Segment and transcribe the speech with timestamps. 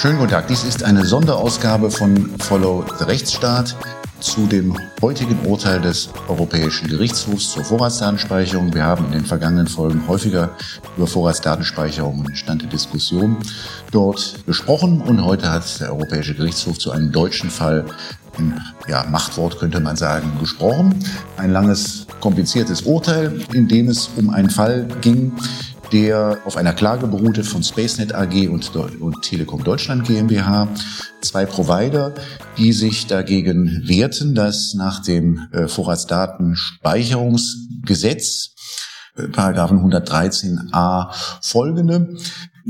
[0.00, 0.46] Schönen guten Tag.
[0.46, 3.74] Dies ist eine Sonderausgabe von Follow the Rechtsstaat
[4.20, 8.72] zu dem heutigen Urteil des Europäischen Gerichtshofs zur Vorratsdatenspeicherung.
[8.72, 10.50] Wir haben in den vergangenen Folgen häufiger
[10.96, 13.38] über Vorratsdatenspeicherung und Stand der Diskussion
[13.90, 17.84] dort gesprochen und heute hat der Europäische Gerichtshof zu einem deutschen Fall
[18.38, 18.56] ein
[18.86, 20.94] ja, Machtwort könnte man sagen, gesprochen.
[21.38, 25.32] Ein langes, kompliziertes Urteil, in dem es um einen Fall ging,
[25.92, 30.68] der auf einer Klage beruhte von SpaceNet AG und, und Telekom Deutschland GmbH,
[31.20, 32.14] zwei Provider,
[32.56, 38.54] die sich dagegen wehrten, dass nach dem äh, Vorratsdatenspeicherungsgesetz
[39.16, 41.12] äh, Paragraphen 113a
[41.42, 42.16] folgende,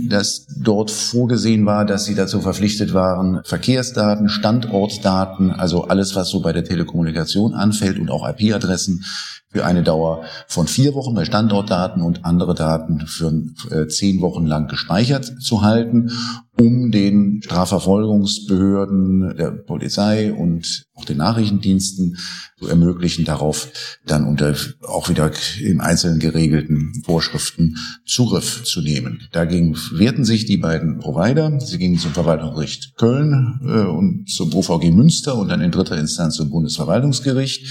[0.06, 6.40] dass dort vorgesehen war, dass sie dazu verpflichtet waren, Verkehrsdaten, Standortdaten, also alles, was so
[6.40, 9.04] bei der Telekommunikation anfällt und auch IP-Adressen
[9.50, 13.32] für eine Dauer von vier Wochen bei Standortdaten und andere Daten für
[13.70, 16.10] äh, zehn Wochen lang gespeichert zu halten,
[16.58, 22.18] um den Strafverfolgungsbehörden, der Polizei und auch den Nachrichtendiensten
[22.66, 23.68] ermöglichen, darauf
[24.06, 24.54] dann unter
[24.86, 25.30] auch wieder
[25.62, 29.28] im Einzelnen geregelten Vorschriften Zugriff zu nehmen.
[29.32, 31.60] Dagegen wehrten sich die beiden Provider.
[31.60, 36.36] Sie gingen zum Verwaltungsgericht Köln äh, und zum OVG Münster und dann in dritter Instanz
[36.36, 37.66] zum Bundesverwaltungsgericht.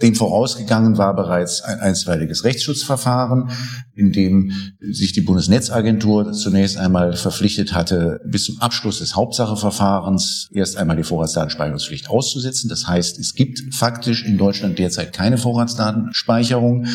[0.00, 3.50] Dem vorausgegangen war bereits ein einstweiliges Rechtsschutzverfahren,
[3.94, 10.76] in dem sich die Bundesnetzagentur zunächst einmal verpflichtet hatte, bis zum Abschluss des Hauptsacheverfahrens erst
[10.76, 12.68] einmal die Vorratsdatenspeicherungspflicht auszusetzen.
[12.68, 16.86] Das heißt, es gibt faktisch in Deutschland derzeit keine Vorratsdatenspeicherung.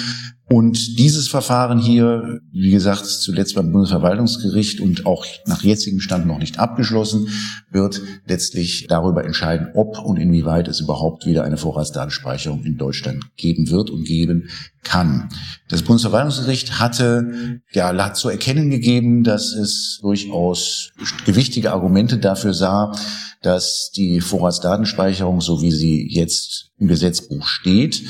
[0.49, 6.39] Und dieses Verfahren hier, wie gesagt, zuletzt beim Bundesverwaltungsgericht und auch nach jetzigem Stand noch
[6.39, 7.27] nicht abgeschlossen,
[7.69, 13.69] wird letztlich darüber entscheiden, ob und inwieweit es überhaupt wieder eine Vorratsdatenspeicherung in Deutschland geben
[13.69, 14.47] wird und geben
[14.83, 15.27] kann.
[15.67, 20.91] Das Bundesverwaltungsgericht hatte ja hat zu erkennen gegeben, dass es durchaus
[21.25, 22.93] gewichtige Argumente dafür sah,
[23.41, 28.01] dass die Vorratsdatenspeicherung, so wie sie jetzt im Gesetzbuch steht,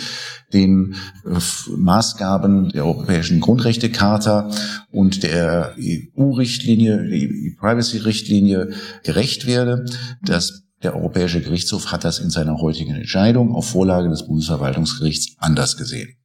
[0.53, 1.40] den äh,
[1.75, 4.50] Maßgaben der Europäischen Grundrechtecharta
[4.91, 8.69] und der EU-Richtlinie, die Privacy-Richtlinie
[9.03, 9.86] gerecht werde.
[10.22, 15.75] Das der Europäische Gerichtshof hat das in seiner heutigen Entscheidung auf Vorlage des Bundesverwaltungsgerichts anders
[15.75, 16.18] gesehen.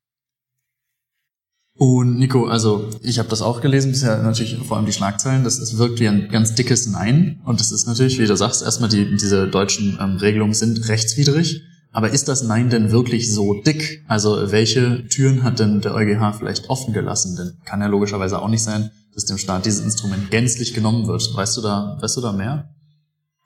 [1.74, 5.78] Und Nico, also ich habe das auch gelesen, bisher natürlich vor allem die Schlagzeilen, das,
[5.78, 7.40] wirkt wie ein ganz dickes Nein.
[7.44, 11.62] Und das ist natürlich, wie du sagst, erstmal die, diese deutschen ähm, Regelungen sind rechtswidrig.
[11.92, 14.04] Aber ist das Nein denn wirklich so dick?
[14.08, 17.36] Also welche Türen hat denn der EuGH vielleicht offen gelassen?
[17.36, 21.34] Denn kann ja logischerweise auch nicht sein, dass dem Staat dieses Instrument gänzlich genommen wird.
[21.34, 22.70] Weißt du da, weißt du da mehr?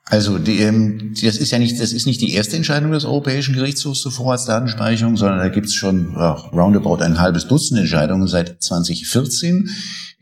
[0.09, 3.53] Also die, ähm, das ist ja nicht, das ist nicht die erste Entscheidung des Europäischen
[3.53, 8.61] Gerichtshofs zur Vorratsdatenspeicherung, sondern da gibt es schon ja, roundabout ein halbes Dutzend Entscheidungen seit
[8.63, 9.69] 2014.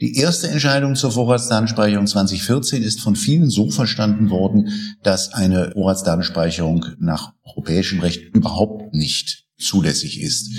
[0.01, 4.69] Die erste Entscheidung zur Vorratsdatenspeicherung 2014 ist von vielen so verstanden worden,
[5.03, 10.50] dass eine Vorratsdatenspeicherung nach europäischem Recht überhaupt nicht zulässig ist.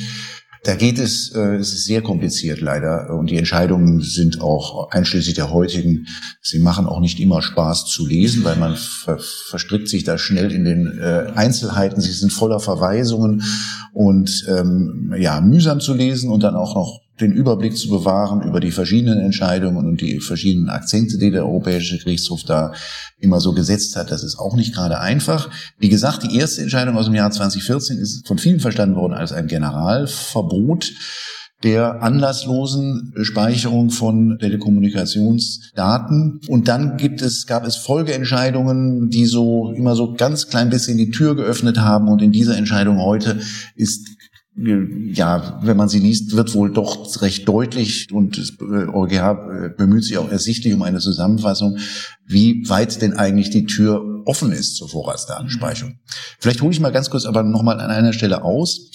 [0.66, 5.36] Da geht es, äh, es ist sehr kompliziert leider und die Entscheidungen sind auch einschließlich
[5.36, 6.08] der heutigen,
[6.42, 9.16] sie machen auch nicht immer Spaß zu lesen, weil man ver
[9.48, 12.00] verstrickt sich da schnell in den äh, Einzelheiten.
[12.00, 13.44] Sie sind voller Verweisungen
[13.92, 18.60] und ähm, ja mühsam zu lesen und dann auch noch den Überblick zu bewahren über
[18.60, 22.72] die verschiedenen Entscheidungen und die verschiedenen Akzente, die der Europäische Gerichtshof da
[23.18, 24.10] immer so gesetzt hat.
[24.10, 25.50] Das ist auch nicht gerade einfach.
[25.78, 29.32] Wie gesagt, die erste Entscheidung aus dem Jahr 2014 ist von vielen verstanden worden als
[29.32, 30.92] ein Generalverbot
[31.62, 36.40] der anlasslosen Speicherung von Telekommunikationsdaten.
[36.48, 41.10] Und dann gibt es, gab es Folgeentscheidungen, die so immer so ganz klein bisschen die
[41.10, 42.08] Tür geöffnet haben.
[42.08, 43.40] Und in dieser Entscheidung heute
[43.74, 44.06] ist
[44.58, 50.04] ja, wenn man sie liest, wird wohl doch recht deutlich und das EuGH äh, bemüht
[50.04, 51.76] sich auch ersichtlich um eine Zusammenfassung,
[52.24, 55.98] wie weit denn eigentlich die Tür offen ist zur Vorratsdatenspeicherung.
[56.38, 58.90] Vielleicht hole ich mal ganz kurz aber nochmal an einer Stelle aus.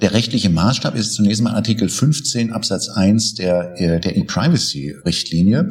[0.00, 5.68] Der rechtliche Maßstab ist zunächst mal Artikel 15 Absatz 1 der, äh, der E-Privacy-Richtlinie.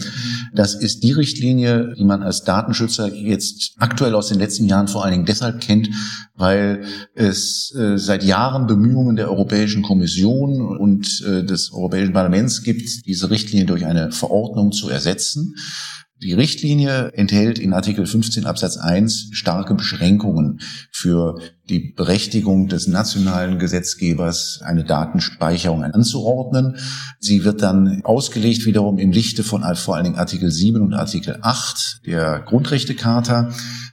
[0.54, 5.04] Das ist die Richtlinie, die man als Datenschützer jetzt aktuell aus den letzten Jahren vor
[5.04, 5.90] allen Dingen deshalb kennt,
[6.36, 6.84] weil
[7.16, 13.30] es äh, seit Jahren Bemühungen der Europäischen Kommission und äh, des Europäischen Parlaments gibt, diese
[13.30, 15.56] Richtlinie durch eine Verordnung zu ersetzen.
[16.20, 20.60] Die Richtlinie enthält in Artikel 15 Absatz 1 starke Beschränkungen
[20.92, 26.78] für die Berechtigung des nationalen Gesetzgebers, eine Datenspeicherung anzuordnen.
[27.20, 31.38] Sie wird dann ausgelegt wiederum im Lichte von vor allen Dingen Artikel 7 und Artikel
[31.42, 33.52] 8 der Grundrechtecharta.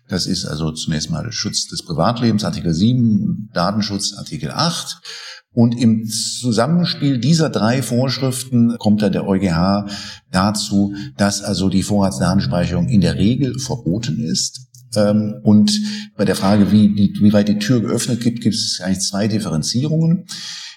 [0.09, 5.01] Das ist also zunächst mal der Schutz des Privatlebens, Artikel 7, Datenschutz, Artikel 8.
[5.55, 9.89] Und im Zusammenspiel dieser drei Vorschriften kommt dann der EuGH
[10.33, 14.67] dazu, dass also die Vorratsdatenspeicherung in der Regel verboten ist.
[14.97, 15.81] Ähm, und
[16.17, 20.27] bei der Frage, wie, wie weit die Tür geöffnet gibt, gibt es eigentlich zwei Differenzierungen.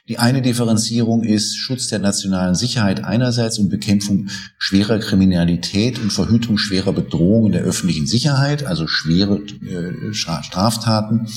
[0.08, 4.28] Die eine Differenzierung ist Schutz der nationalen Sicherheit einerseits und Bekämpfung
[4.58, 11.28] schwerer Kriminalität und Verhütung schwerer Bedrohungen der öffentlichen Sicherheit, also schwere äh, Straftaten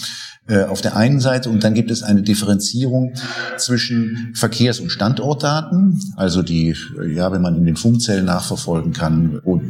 [0.47, 1.51] äh, auf der einen Seite.
[1.51, 3.15] Und dann gibt es eine Differenzierung
[3.57, 9.41] zwischen Verkehrs- und Standortdaten, also die, äh, ja, wenn man in den Funkzellen nachverfolgen kann,
[9.43, 9.61] wo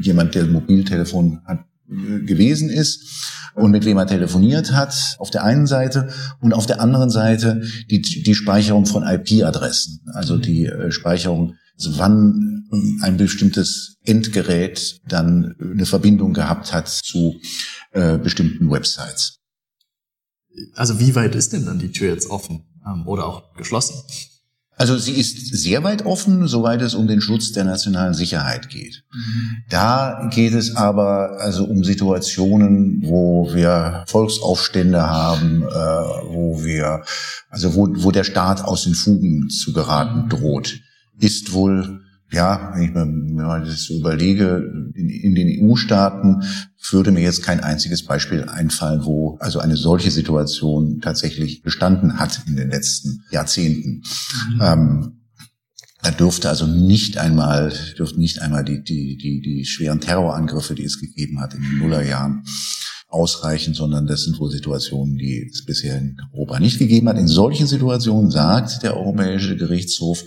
[0.00, 5.66] jemand, der Mobiltelefon hat, gewesen ist und mit wem er telefoniert hat, auf der einen
[5.66, 6.08] Seite
[6.40, 11.98] und auf der anderen Seite die, die Speicherung von IP-Adressen, also die äh, Speicherung, also
[11.98, 12.56] wann
[13.02, 17.36] ein bestimmtes Endgerät dann eine Verbindung gehabt hat zu
[17.92, 19.38] äh, bestimmten Websites.
[20.74, 23.94] Also wie weit ist denn dann die Tür jetzt offen ähm, oder auch geschlossen?
[24.78, 29.04] Also sie ist sehr weit offen, soweit es um den Schutz der nationalen Sicherheit geht.
[29.10, 29.64] Mhm.
[29.70, 37.02] Da geht es aber also um Situationen, wo wir Volksaufstände haben, äh, wo wir
[37.48, 40.28] also wo, wo der Staat aus den Fugen zu geraten mhm.
[40.28, 40.80] droht,
[41.18, 46.42] ist wohl ja, wenn ich mir, mir das so überlege, in, in den EU-Staaten
[46.90, 52.42] würde mir jetzt kein einziges Beispiel einfallen, wo also eine solche Situation tatsächlich bestanden hat
[52.46, 54.02] in den letzten Jahrzehnten.
[54.54, 54.60] Mhm.
[54.60, 55.12] Ähm,
[56.02, 60.84] da dürfte also nicht einmal, dürften nicht einmal die, die, die, die schweren Terrorangriffe, die
[60.84, 62.44] es gegeben hat in den Nullerjahren,
[63.08, 67.18] ausreichen, sondern das sind wohl Situationen, die es bisher in Europa nicht gegeben hat.
[67.18, 70.22] In solchen Situationen sagt der Europäische Gerichtshof,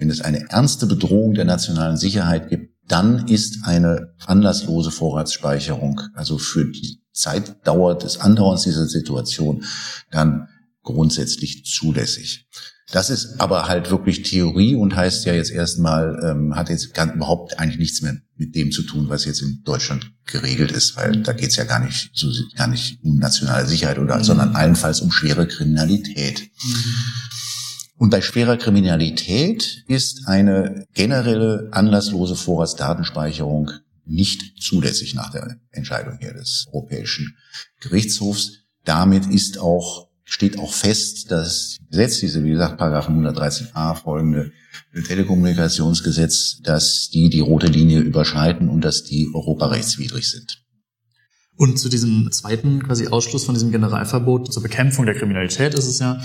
[0.00, 6.38] wenn es eine ernste Bedrohung der nationalen Sicherheit gibt, dann ist eine anlasslose Vorratsspeicherung, also
[6.38, 9.64] für die Zeitdauer des Andauerns dieser Situation,
[10.10, 10.48] dann
[10.82, 12.48] grundsätzlich zulässig.
[12.90, 17.14] Das ist aber halt wirklich Theorie und heißt ja jetzt erstmal, ähm, hat jetzt gar,
[17.14, 21.22] überhaupt eigentlich nichts mehr mit dem zu tun, was jetzt in Deutschland geregelt ist, weil
[21.22, 24.24] da geht es ja gar nicht so gar nicht um nationale Sicherheit oder, mhm.
[24.24, 26.40] sondern allenfalls um schwere Kriminalität.
[26.40, 26.94] Mhm.
[28.00, 33.72] Und bei schwerer Kriminalität ist eine generelle anlasslose Vorratsdatenspeicherung
[34.06, 37.36] nicht zulässig nach der Entscheidung hier des Europäischen
[37.78, 38.52] Gerichtshofs.
[38.86, 44.50] Damit ist auch, steht auch fest, dass Gesetz, diese, wie gesagt, Paragraph 113a folgende
[45.06, 50.64] Telekommunikationsgesetz, dass die die rote Linie überschreiten und dass die europarechtswidrig sind.
[51.54, 55.98] Und zu diesem zweiten quasi Ausschluss von diesem Generalverbot zur Bekämpfung der Kriminalität ist es
[55.98, 56.18] ja,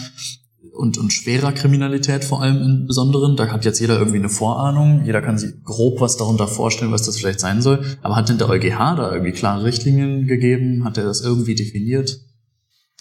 [0.76, 3.36] und, und schwerer Kriminalität vor allem im Besonderen.
[3.36, 7.04] Da hat jetzt jeder irgendwie eine Vorahnung, jeder kann sich grob was darunter vorstellen, was
[7.04, 7.84] das vielleicht sein soll.
[8.02, 10.84] Aber hat denn der EuGH da irgendwie klare Richtlinien gegeben?
[10.84, 12.20] Hat er das irgendwie definiert?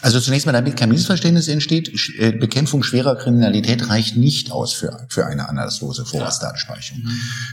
[0.05, 5.07] Also zunächst mal, damit kein Missverständnis entsteht, äh, Bekämpfung schwerer Kriminalität reicht nicht aus für,
[5.09, 7.03] für eine anlasslose Vorratsdatenspeicherung.
[7.03, 7.11] Mhm.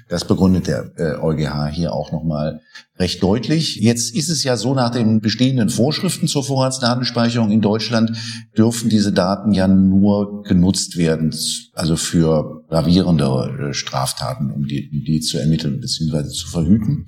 [0.10, 2.60] Das begründet der äh, EuGH hier auch nochmal
[3.00, 3.78] recht deutlich.
[3.78, 8.12] Jetzt ist es ja so, nach den bestehenden Vorschriften zur Vorratsdatenspeicherung in Deutschland
[8.58, 11.34] dürfen diese Daten ja nur genutzt werden,
[11.74, 16.28] also für gravierende äh, Straftaten, um die, um die zu ermitteln bzw.
[16.28, 17.06] zu verhüten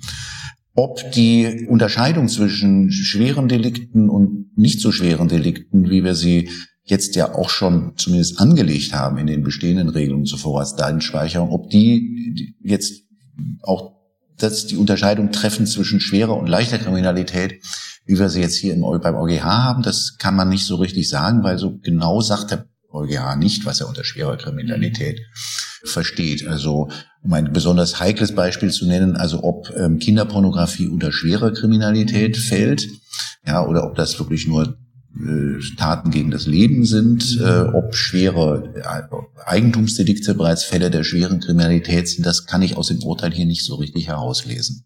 [0.74, 6.50] ob die Unterscheidung zwischen schweren Delikten und nicht so schweren Delikten, wie wir sie
[6.82, 12.54] jetzt ja auch schon zumindest angelegt haben in den bestehenden Regelungen zur Vorratsdatenspeicherung, ob die
[12.62, 13.04] jetzt
[13.62, 13.94] auch
[14.36, 17.62] dass die Unterscheidung treffen zwischen schwerer und leichter Kriminalität,
[18.04, 21.08] wie wir sie jetzt hier im, beim EuGH haben, das kann man nicht so richtig
[21.08, 25.20] sagen, weil so genau sagt der EuGH nicht, was er unter schwerer Kriminalität
[25.84, 26.46] versteht.
[26.46, 26.88] Also
[27.22, 32.86] um ein besonders heikles Beispiel zu nennen, also ob ähm, Kinderpornografie unter schwerer Kriminalität fällt,
[33.46, 34.76] ja, oder ob das wirklich nur
[35.16, 41.40] äh, Taten gegen das Leben sind, äh, ob schwere äh, Eigentumsdelikte bereits Fälle der schweren
[41.40, 44.84] Kriminalität sind, das kann ich aus dem Urteil hier nicht so richtig herauslesen.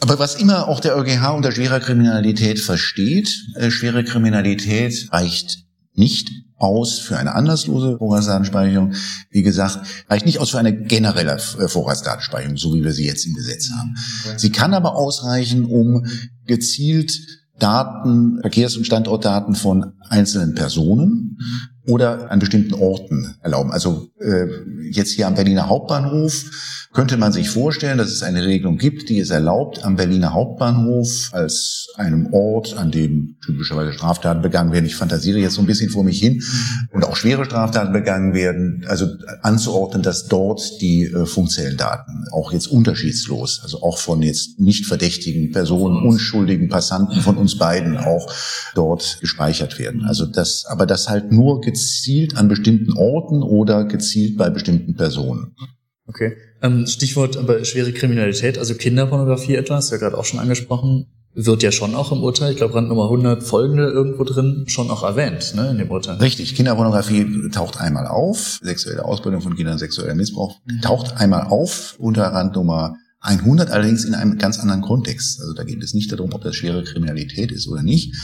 [0.00, 5.58] Aber was immer auch der EuGH unter schwerer Kriminalität versteht, äh, schwere Kriminalität reicht
[5.94, 8.94] nicht aus für eine anlasslose Vorratsdatenspeicherung.
[9.30, 13.26] Wie gesagt, reicht nicht aus für eine generelle äh, Vorratsdatenspeicherung, so wie wir sie jetzt
[13.26, 13.96] im Gesetz haben.
[14.36, 16.06] Sie kann aber ausreichen, um
[16.46, 17.18] gezielt
[17.58, 21.38] Daten, Verkehrs- und Standortdaten von einzelnen Personen
[21.86, 23.72] oder an bestimmten Orten erlauben.
[23.72, 24.46] Also äh,
[24.90, 26.44] jetzt hier am Berliner Hauptbahnhof
[26.92, 31.30] könnte man sich vorstellen, dass es eine Regelung gibt, die es erlaubt, am Berliner Hauptbahnhof
[31.32, 35.88] als einem Ort, an dem typischerweise Straftaten begangen werden, ich fantasiere jetzt so ein bisschen
[35.88, 36.42] vor mich hin,
[36.92, 39.06] und auch schwere Straftaten begangen werden, also
[39.40, 45.50] anzuordnen, dass dort die äh, Funkzellendaten auch jetzt unterschiedslos, also auch von jetzt nicht verdächtigen
[45.50, 48.30] Personen, unschuldigen Passanten von uns beiden auch
[48.74, 50.04] dort gespeichert werden.
[50.04, 55.54] Also das, aber das halt nur gezielt an bestimmten Orten oder gezielt bei bestimmten Personen.
[56.06, 56.36] Okay.
[56.60, 61.72] Ähm, Stichwort aber schwere Kriminalität, also Kinderpornografie etwas, ja gerade auch schon angesprochen, wird ja
[61.72, 65.54] schon auch im Urteil, ich glaube Rand Nummer 100 folgende irgendwo drin, schon auch erwähnt,
[65.54, 66.16] ne, in dem Urteil.
[66.16, 70.80] Richtig, Kinderpornografie taucht einmal auf, sexuelle Ausbildung von Kindern, sexueller Missbrauch mhm.
[70.82, 75.40] taucht einmal auf unter Rand Nummer 100, allerdings in einem ganz anderen Kontext.
[75.40, 78.14] Also da geht es nicht darum, ob das schwere Kriminalität ist oder nicht,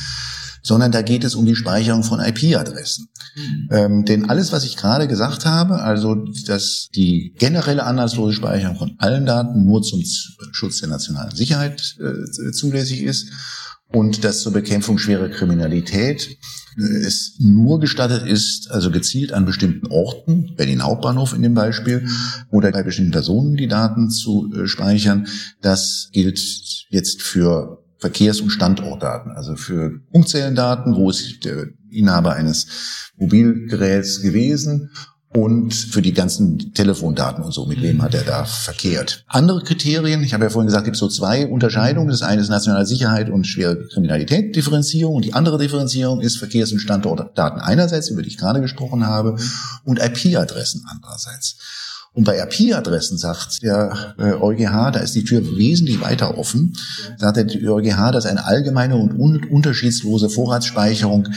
[0.63, 3.09] sondern da geht es um die Speicherung von IP-Adressen.
[3.37, 3.69] Mhm.
[3.71, 6.15] Ähm, denn alles, was ich gerade gesagt habe, also
[6.47, 10.03] dass die generelle anlasslose Speicherung von allen Daten nur zum
[10.53, 13.29] Schutz der nationalen Sicherheit äh, zulässig ist
[13.91, 16.37] und dass zur Bekämpfung schwerer Kriminalität
[16.77, 22.03] äh, es nur gestattet ist, also gezielt an bestimmten Orten, Berlin Hauptbahnhof in dem Beispiel,
[22.03, 22.11] mhm.
[22.51, 25.27] oder bei bestimmten Personen die Daten zu äh, speichern.
[25.63, 26.39] Das gilt
[26.91, 32.67] jetzt für Verkehrs- und Standortdaten, also für Funkzellendaten, wo ist der Inhaber eines
[33.17, 34.91] Mobilgeräts gewesen
[35.31, 39.25] und für die ganzen Telefondaten und so, mit wem hat er da verkehrt.
[39.29, 42.09] Andere Kriterien, ich habe ja vorhin gesagt, gibt es so zwei Unterscheidungen.
[42.09, 45.17] Das eine ist nationale Sicherheit und schwere Kriminalität, Differenzierung.
[45.17, 49.37] Und die andere Differenzierung ist Verkehrs- und Standortdaten einerseits, über die ich gerade gesprochen habe,
[49.85, 51.59] und IP-Adressen andererseits.
[52.19, 56.77] Und bei IP-Adressen sagt der äh, EuGH, da ist die Tür wesentlich weiter offen,
[57.17, 61.29] sagt der EuGH, dass eine allgemeine und un unterschiedslose Vorratsspeicherung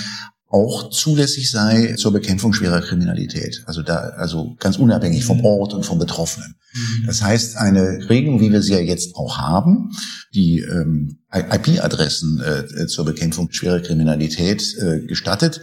[0.48, 3.62] auch zulässig sei zur Bekämpfung schwerer Kriminalität.
[3.68, 6.56] Also da, also ganz unabhängig vom Ort und vom Betroffenen.
[6.74, 7.06] Mhm.
[7.06, 9.92] Das heißt, eine Regelung, wie wir sie ja jetzt auch haben,
[10.34, 15.62] die ähm, IP-Adressen äh, zur Bekämpfung schwerer Kriminalität äh, gestattet,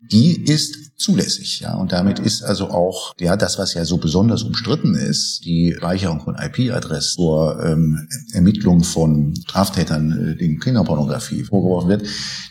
[0.00, 1.74] die ist zulässig, ja.
[1.74, 6.20] Und damit ist also auch, ja, das, was ja so besonders umstritten ist, die Speicherung
[6.20, 12.06] von IP-Adressen zur ähm, Ermittlung von Straftätern, äh, denen Kinderpornografie vorgeworfen wird,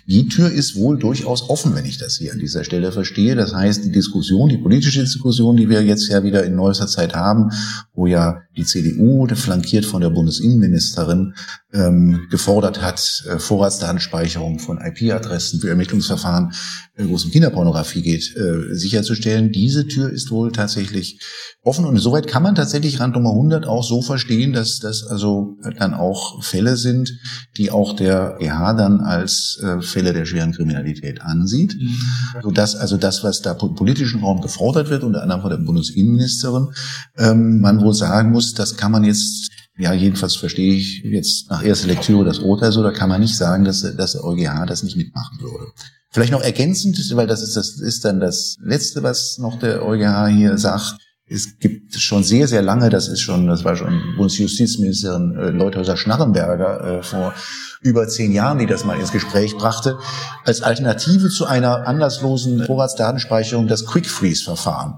[0.08, 3.36] die Tür ist wohl durchaus offen, wenn ich das hier an dieser Stelle verstehe.
[3.36, 7.16] Das heißt, die Diskussion, die politische Diskussion, die wir jetzt ja wieder in neuester Zeit
[7.16, 7.52] haben,
[7.94, 11.34] wo ja die CDU, flankiert von der Bundesinnenministerin,
[11.72, 16.52] ähm, gefordert hat, äh, Vorratsdatenspeicherung von IP-Adressen für Ermittlungsverfahren,
[16.96, 19.52] äh, wo es um Kinderpornografie geht, äh, sicherzustellen.
[19.52, 21.22] Diese Tür ist wohl tatsächlich
[21.62, 25.58] offen und insoweit kann man tatsächlich Rand Nummer 100 auch so verstehen, dass das also
[25.78, 27.20] dann auch Fälle sind,
[27.58, 32.42] die auch der EH dann als äh, Fälle der schweren Kriminalität ansieht, mhm.
[32.42, 36.70] sodass also das, was da im politischen Raum gefordert wird, unter anderem von der Bundesinnenministerin,
[37.18, 41.64] ähm, man wohl sagen muss, das kann man jetzt ja, jedenfalls verstehe ich jetzt nach
[41.64, 44.84] erster Lektüre das Urteil so, da kann man nicht sagen, dass, dass der EuGH das
[44.84, 45.72] nicht mitmachen würde.
[46.12, 50.28] Vielleicht noch ergänzend, weil das ist, das ist dann das Letzte, was noch der EuGH
[50.28, 50.98] hier sagt.
[51.32, 57.00] Es gibt schon sehr, sehr lange, das ist schon, das war schon Bundesjustizministerin äh, Leuthäuser-Schnarrenberger
[57.00, 57.36] äh, vor
[57.82, 59.98] über zehn Jahren, die das mal ins Gespräch brachte,
[60.44, 64.96] als Alternative zu einer anlasslosen Vorratsdatenspeicherung das Quick-Freeze-Verfahren.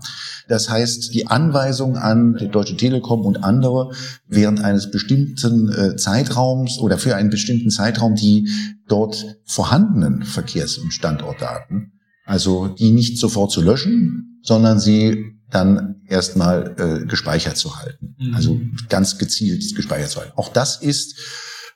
[0.47, 3.91] Das heißt, die Anweisung an die Deutsche Telekom und andere
[4.27, 8.49] während eines bestimmten äh, Zeitraums oder für einen bestimmten Zeitraum die
[8.87, 16.75] dort vorhandenen Verkehrs- und Standortdaten, also die nicht sofort zu löschen, sondern sie dann erstmal
[16.77, 18.15] äh, gespeichert zu halten.
[18.19, 18.35] Mhm.
[18.35, 20.33] Also ganz gezielt gespeichert zu halten.
[20.35, 21.15] Auch das ist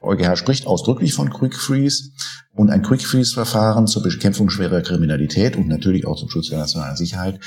[0.01, 2.11] EuGH spricht ausdrücklich von Quick Freeze
[2.53, 6.59] und ein Quick Freeze Verfahren zur Bekämpfung schwerer Kriminalität und natürlich auch zum Schutz der
[6.59, 7.39] nationalen Sicherheit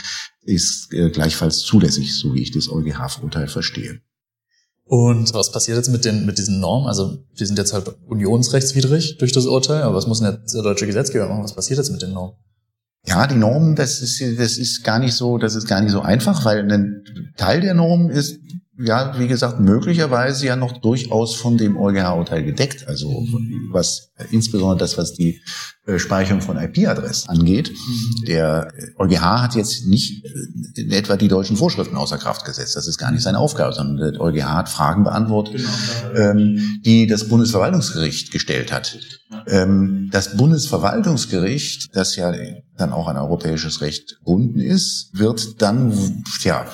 [0.43, 4.01] ist äh, gleichfalls zulässig, so wie ich das EuGH-Urteil verstehe.
[4.85, 6.89] Und was passiert jetzt mit den mit diesen Normen?
[6.89, 10.63] Also die sind jetzt halt unionsrechtswidrig durch das Urteil, aber was muss denn jetzt der
[10.63, 11.45] deutsche Gesetzgeber machen?
[11.45, 12.37] Was passiert jetzt mit den Normen?
[13.09, 16.03] Ja, die Normen, das ist das ist gar nicht so, das ist gar nicht so
[16.03, 17.03] einfach, weil ein
[17.37, 18.39] Teil der Normen ist
[18.81, 22.87] ja, wie gesagt, möglicherweise ja noch durchaus von dem EuGH-Urteil gedeckt.
[22.87, 23.27] Also
[23.73, 25.41] was insbesondere das, was die
[25.87, 27.71] äh, Speicherung von IP-Adressen angeht.
[27.73, 28.25] Mhm.
[28.27, 32.77] Der EuGH hat jetzt nicht äh, in etwa die deutschen Vorschriften außer Kraft gesetzt.
[32.77, 36.15] Das ist gar nicht seine Aufgabe, sondern der EuGH hat Fragen beantwortet, genau.
[36.15, 38.97] ähm, die das Bundesverwaltungsgericht gestellt hat.
[39.49, 42.33] Ähm, das Bundesverwaltungsgericht, das ja
[42.77, 46.67] dann auch an europäisches Recht gebunden ist, wird dann, ja,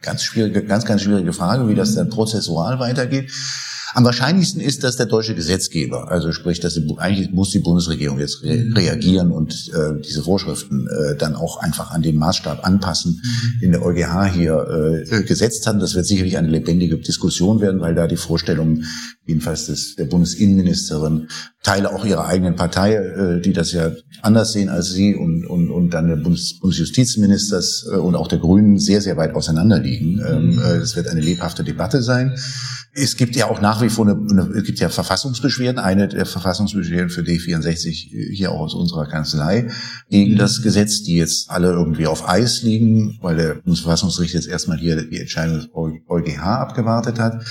[0.00, 3.30] ganz schwierige, ganz, ganz schwierige Frage, wie das dann prozessual weitergeht.
[3.94, 8.18] Am wahrscheinlichsten ist, dass der deutsche Gesetzgeber, also sprich, dass die, eigentlich muss die Bundesregierung
[8.18, 13.20] jetzt re reagieren und äh, diese Vorschriften äh, dann auch einfach an den Maßstab anpassen,
[13.22, 13.60] mhm.
[13.60, 15.80] den der EuGH hier äh, gesetzt hat.
[15.82, 18.84] Das wird sicherlich eine lebendige Diskussion werden, weil da die Vorstellungen
[19.26, 21.28] jedenfalls des, der Bundesinnenministerin,
[21.62, 23.92] Teile auch ihrer eigenen Partei, äh, die das ja
[24.22, 28.38] anders sehen als sie und, und, und dann der Bundes, Bundesjustizministers äh, und auch der
[28.38, 30.22] Grünen sehr, sehr weit auseinanderliegen.
[30.26, 30.58] Ähm, mhm.
[30.58, 32.34] äh, es wird eine lebhafte Debatte sein.
[32.92, 36.26] Es gibt ja auch nach wie vor eine, eine es gibt ja Verfassungsbeschwerden, eine der
[36.26, 39.70] Verfassungsbeschwerden für D64 hier auch aus unserer Kanzlei
[40.08, 44.78] gegen das Gesetz, die jetzt alle irgendwie auf Eis liegen, weil der Bundesverfassungsgericht jetzt erstmal
[44.78, 47.44] hier die Entscheidung des EuGH abgewartet hat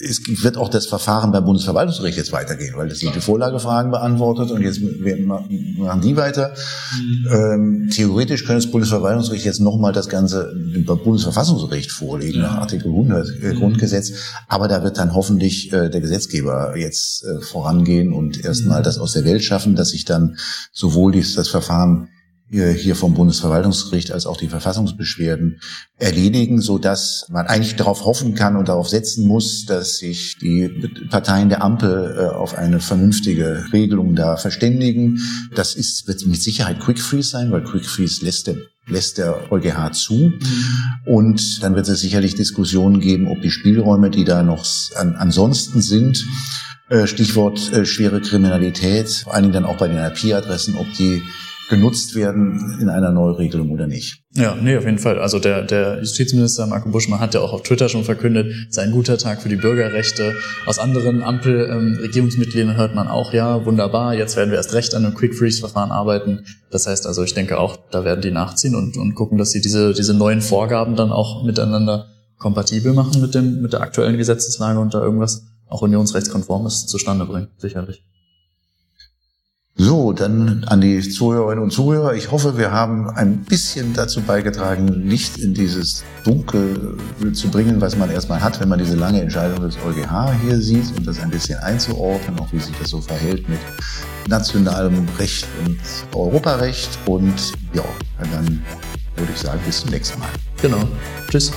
[0.00, 4.50] es wird auch das Verfahren beim Bundesverwaltungsgericht jetzt weitergehen, weil das sind die Vorlagefragen beantwortet
[4.50, 6.54] und jetzt machen die weiter.
[6.96, 7.28] Mhm.
[7.30, 10.52] Ähm, theoretisch könnte das Bundesverwaltungsgericht jetzt nochmal das Ganze
[10.86, 13.58] beim Bundesverfassungsgericht vorlegen, nach Artikel 100 äh, mhm.
[13.58, 14.12] Grundgesetz.
[14.46, 18.84] Aber da wird dann hoffentlich äh, der Gesetzgeber jetzt äh, vorangehen und erstmal mhm.
[18.84, 20.36] das aus der Welt schaffen, dass sich dann
[20.72, 22.08] sowohl dies, das Verfahren
[22.50, 25.60] hier vom Bundesverwaltungsgericht als auch die Verfassungsbeschwerden
[25.98, 30.68] erledigen, so dass man eigentlich darauf hoffen kann und darauf setzen muss, dass sich die
[31.10, 35.18] Parteien der Ampel äh, auf eine vernünftige Regelung da verständigen.
[35.54, 38.56] Das ist, wird mit Sicherheit Quick Freeze sein, weil Quick Freeze lässt der
[38.90, 40.32] lässt der EuGH zu.
[41.04, 44.64] Und dann wird es sicherlich Diskussionen geben, ob die Spielräume, die da noch
[44.94, 46.24] an, ansonsten sind,
[46.88, 51.22] äh, Stichwort äh, schwere Kriminalität, vor allen Dingen dann auch bei den IP-Adressen, ob die
[51.68, 54.22] genutzt werden in einer Neuregelung oder nicht.
[54.34, 55.18] Ja, nee, auf jeden Fall.
[55.18, 58.92] Also der, der Justizminister Marco Buschmann hat ja auch auf Twitter schon verkündet, es ein
[58.92, 60.34] guter Tag für die Bürgerrechte.
[60.66, 65.04] Aus anderen Ampel-Regierungsmitgliedern ähm, hört man auch, ja, wunderbar, jetzt werden wir erst recht an
[65.04, 66.44] einem Quick-Freeze-Verfahren arbeiten.
[66.70, 69.60] Das heißt also, ich denke auch, da werden die nachziehen und, und gucken, dass sie
[69.60, 72.06] diese, diese neuen Vorgaben dann auch miteinander
[72.38, 77.48] kompatibel machen mit dem, mit der aktuellen Gesetzeslage und da irgendwas auch unionsrechtskonformes zustande bringen,
[77.58, 78.02] sicherlich.
[79.80, 82.14] So, dann an die Zuhörerinnen und Zuhörer.
[82.14, 86.96] Ich hoffe, wir haben ein bisschen dazu beigetragen, Licht in dieses Dunkel
[87.32, 90.96] zu bringen, was man erstmal hat, wenn man diese lange Entscheidung des EuGH hier sieht
[90.96, 93.60] und das ein bisschen einzuordnen, auch wie sich das so verhält mit
[94.26, 95.78] nationalem Recht und
[96.12, 96.98] Europarecht.
[97.06, 97.84] Und ja,
[98.32, 98.60] dann
[99.14, 100.28] würde ich sagen, bis zum nächsten Mal.
[100.60, 100.88] Genau.
[101.30, 101.52] Tschüss.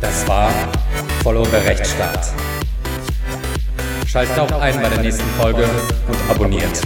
[0.00, 0.50] Das war
[1.22, 2.34] Follow the Rechtsstaat
[4.14, 5.64] Schaltet auch ein bei der nächsten Folge
[6.06, 6.80] und abonniert.